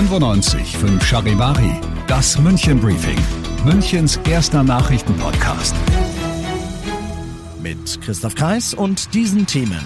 [0.00, 3.18] 95 5 Charivari, das München Briefing,
[3.66, 5.74] Münchens erster Nachrichtenpodcast.
[7.62, 9.84] Mit Christoph Kreis und diesen Themen.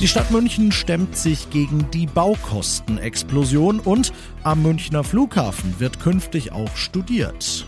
[0.00, 6.74] Die Stadt München stemmt sich gegen die Baukostenexplosion und am Münchner Flughafen wird künftig auch
[6.74, 7.66] studiert.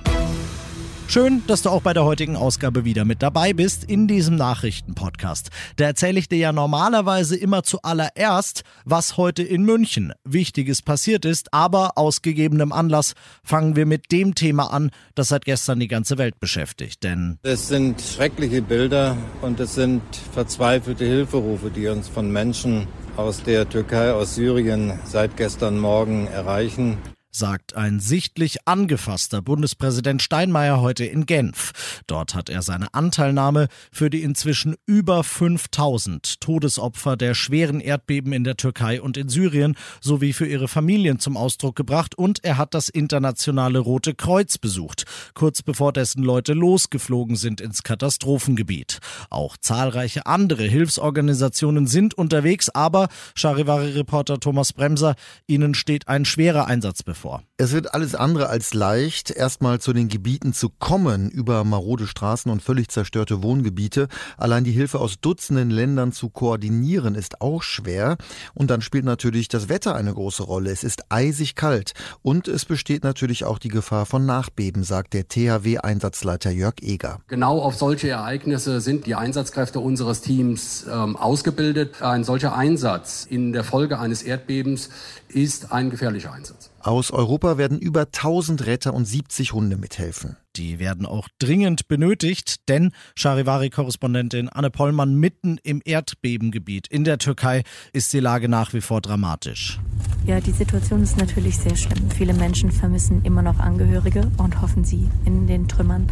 [1.09, 5.51] Schön, dass du auch bei der heutigen Ausgabe wieder mit dabei bist in diesem Nachrichtenpodcast.
[5.77, 11.55] Da erzähle ich dir ja normalerweise immer zuallererst, was heute in München Wichtiges passiert ist,
[11.55, 16.19] aber aus gegebenem Anlass fangen wir mit dem Thema an, das seit gestern die ganze
[16.19, 17.05] Welt beschäftigt.
[17.05, 23.43] Denn es sind schreckliche Bilder und es sind verzweifelte Hilferufe, die uns von Menschen aus
[23.43, 26.99] der Türkei, aus Syrien seit gestern Morgen erreichen
[27.37, 32.03] sagt ein sichtlich angefasster Bundespräsident Steinmeier heute in Genf.
[32.07, 38.45] Dort hat er seine Anteilnahme für die inzwischen über 5000 Todesopfer der schweren Erdbeben in
[38.45, 42.73] der Türkei und in Syrien sowie für ihre Familien zum Ausdruck gebracht und er hat
[42.73, 49.01] das internationale Rote Kreuz besucht, kurz bevor dessen Leute losgeflogen sind ins Katastrophengebiet.
[49.29, 57.03] Auch zahlreiche andere Hilfsorganisationen sind unterwegs, aber Charivari-Reporter Thomas Bremser, ihnen steht ein schwerer Einsatz
[57.03, 57.43] bevor vor.
[57.57, 62.53] Es wird alles andere als leicht, erstmal zu den Gebieten zu kommen, über marode Straßen
[62.53, 64.07] und völlig zerstörte Wohngebiete.
[64.37, 68.17] Allein die Hilfe aus Dutzenden Ländern zu koordinieren ist auch schwer.
[68.55, 70.71] Und dann spielt natürlich das Wetter eine große Rolle.
[70.71, 75.27] Es ist eisig kalt und es besteht natürlich auch die Gefahr von Nachbeben, sagt der
[75.27, 77.21] THW-Einsatzleiter Jörg Eger.
[77.27, 82.03] Genau auf solche Ereignisse sind die Einsatzkräfte unseres Teams ähm, ausgebildet.
[82.03, 84.91] Ein solcher Einsatz in der Folge eines Erdbebens
[85.29, 86.71] ist ein gefährlicher Einsatz.
[86.87, 90.37] Aus Europa werden über 1000 Retter und 70 Hunde mithelfen.
[90.55, 97.65] Die werden auch dringend benötigt, denn Charivari-Korrespondentin Anne Pollmann mitten im Erdbebengebiet in der Türkei
[97.93, 99.81] ist die Lage nach wie vor dramatisch.
[100.27, 102.09] Ja, die Situation ist natürlich sehr schlimm.
[102.11, 106.09] Viele Menschen vermissen immer noch Angehörige und hoffen, sie in den Trümmern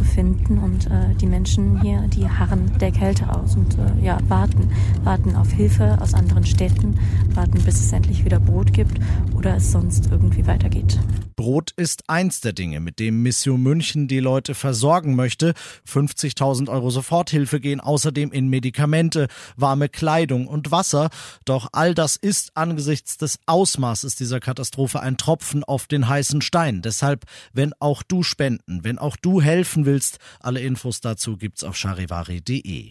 [0.00, 0.58] zu finden.
[0.58, 4.70] Und äh, die Menschen hier, die harren der Kälte aus und äh, ja, warten,
[5.04, 6.98] warten auf Hilfe aus anderen Städten,
[7.34, 8.98] warten, bis es endlich wieder Brot gibt
[9.34, 10.98] oder es sonst irgendwie weitergeht.
[11.36, 15.54] Brot ist eins der Dinge, mit dem Mission München die Leute versorgen möchte.
[15.88, 21.08] 50.000 Euro Soforthilfe gehen außerdem in Medikamente, warme Kleidung und Wasser.
[21.46, 26.82] Doch all das ist angesichts des Ausmaßes dieser Katastrophe ein Tropfen auf den heißen Stein.
[26.82, 27.24] Deshalb,
[27.54, 29.89] wenn auch du spenden, wenn auch du helfen willst,
[30.40, 32.90] alle Infos dazu gibt's auf charivari.de.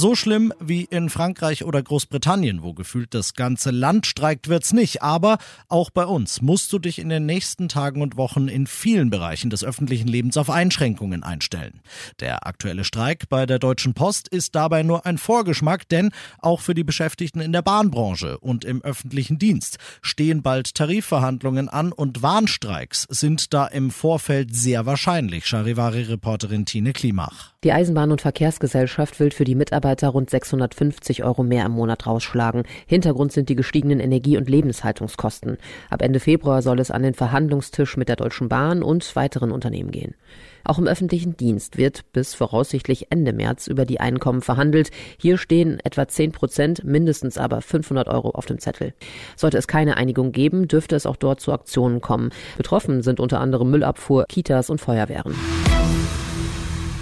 [0.00, 5.02] So schlimm wie in Frankreich oder Großbritannien, wo gefühlt das ganze Land streikt, wird's nicht.
[5.02, 9.10] Aber auch bei uns musst du dich in den nächsten Tagen und Wochen in vielen
[9.10, 11.80] Bereichen des öffentlichen Lebens auf Einschränkungen einstellen.
[12.20, 16.74] Der aktuelle Streik bei der Deutschen Post ist dabei nur ein Vorgeschmack, denn auch für
[16.74, 23.04] die Beschäftigten in der Bahnbranche und im öffentlichen Dienst stehen bald Tarifverhandlungen an und Warnstreiks
[23.10, 27.54] sind da im Vorfeld sehr wahrscheinlich, Charivari-Reporterin Tine Klimach.
[27.64, 32.62] Die Eisenbahn- und Verkehrsgesellschaft will für die Mitarbeiter rund 650 Euro mehr im Monat rausschlagen.
[32.86, 35.58] Hintergrund sind die gestiegenen Energie- und Lebenshaltungskosten.
[35.90, 39.90] Ab Ende Februar soll es an den Verhandlungstisch mit der Deutschen Bahn und weiteren Unternehmen
[39.90, 40.14] gehen.
[40.62, 44.92] Auch im öffentlichen Dienst wird bis voraussichtlich Ende März über die Einkommen verhandelt.
[45.20, 48.94] Hier stehen etwa 10 Prozent, mindestens aber 500 Euro auf dem Zettel.
[49.34, 52.30] Sollte es keine Einigung geben, dürfte es auch dort zu Aktionen kommen.
[52.56, 55.34] Betroffen sind unter anderem Müllabfuhr, Kitas und Feuerwehren.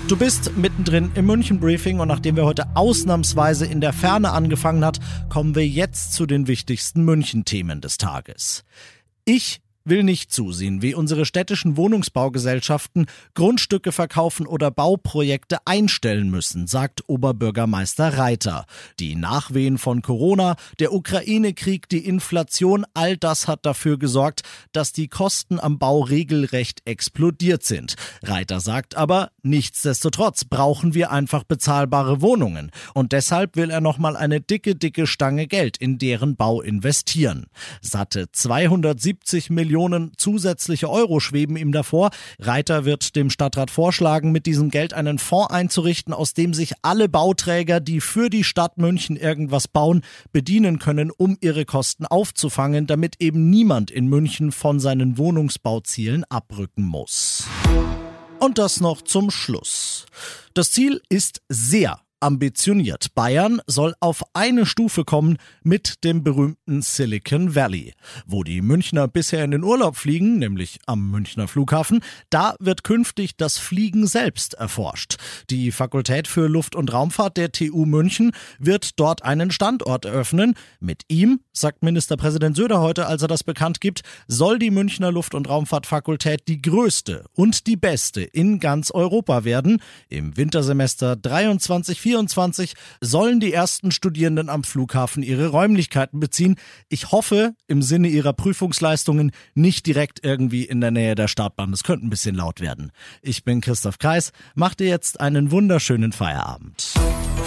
[0.08, 4.84] Du bist mittendrin im München Briefing und nachdem wir heute ausnahmsweise in der Ferne angefangen
[4.84, 8.62] hat, kommen wir jetzt zu den wichtigsten München Themen des Tages.
[9.24, 17.08] Ich will nicht zusehen, wie unsere städtischen Wohnungsbaugesellschaften Grundstücke verkaufen oder Bauprojekte einstellen müssen, sagt
[17.08, 18.66] Oberbürgermeister Reiter.
[18.98, 24.42] Die Nachwehen von Corona, der Ukraine-Krieg, die Inflation, all das hat dafür gesorgt,
[24.72, 27.94] dass die Kosten am Bau regelrecht explodiert sind.
[28.22, 32.72] Reiter sagt aber, nichtsdestotrotz brauchen wir einfach bezahlbare Wohnungen.
[32.92, 37.46] Und deshalb will er nochmal eine dicke, dicke Stange Geld in deren Bau investieren.
[37.80, 42.08] Satte 270 Millionen Millionen zusätzliche Euro schweben ihm davor.
[42.38, 47.10] Reiter wird dem Stadtrat vorschlagen, mit diesem Geld einen Fonds einzurichten, aus dem sich alle
[47.10, 50.00] Bauträger, die für die Stadt München irgendwas bauen,
[50.32, 56.82] bedienen können, um ihre Kosten aufzufangen, damit eben niemand in München von seinen Wohnungsbauzielen abrücken
[56.82, 57.44] muss.
[58.40, 60.06] Und das noch zum Schluss.
[60.54, 63.14] Das Ziel ist sehr ambitioniert.
[63.14, 67.92] Bayern soll auf eine Stufe kommen mit dem berühmten Silicon Valley.
[68.26, 73.36] Wo die Münchner bisher in den Urlaub fliegen, nämlich am Münchner Flughafen, da wird künftig
[73.36, 75.18] das Fliegen selbst erforscht.
[75.50, 80.54] Die Fakultät für Luft- und Raumfahrt der TU München wird dort einen Standort eröffnen.
[80.80, 85.36] Mit ihm, sagt Ministerpräsident Söder heute, als er das bekannt gibt, soll die Münchner Luft-
[85.36, 89.80] und Raumfahrtfakultät die größte und die beste in ganz Europa werden.
[90.08, 96.56] Im Wintersemester 23 2024 sollen die ersten Studierenden am Flughafen ihre Räumlichkeiten beziehen.
[96.88, 101.70] Ich hoffe, im Sinne ihrer Prüfungsleistungen nicht direkt irgendwie in der Nähe der Startbahn.
[101.70, 102.92] Das könnte ein bisschen laut werden.
[103.22, 104.32] Ich bin Christoph Kreis.
[104.54, 106.94] Macht ihr jetzt einen wunderschönen Feierabend.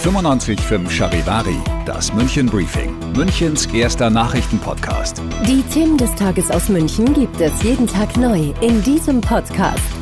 [0.02, 5.20] 95.5 Charivari, das München Briefing, Münchens erster Nachrichtenpodcast.
[5.46, 9.99] Die Themen des Tages aus München gibt es jeden Tag neu in diesem Podcast.